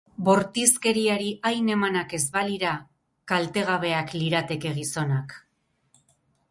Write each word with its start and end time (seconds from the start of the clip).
Bortizkeriari 0.27 1.27
hain 1.49 1.69
emanak 1.75 2.15
ez 2.19 2.21
balira, 2.37 2.73
kaltegabeak 3.33 4.19
lirateke 4.23 4.75
gizonak. 4.81 5.39